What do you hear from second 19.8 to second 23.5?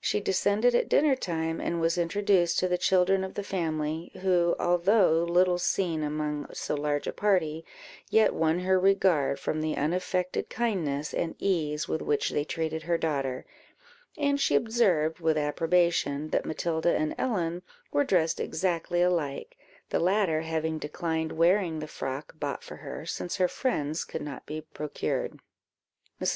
the latter having declined wearing the frock bought for her, since her